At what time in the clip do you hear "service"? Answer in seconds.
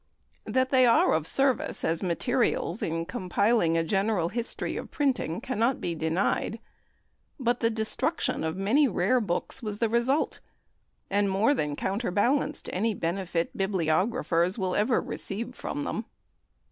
1.27-1.83